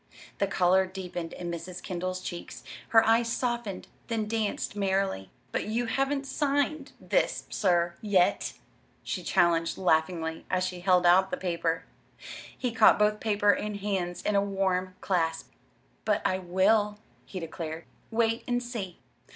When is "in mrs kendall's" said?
1.31-2.21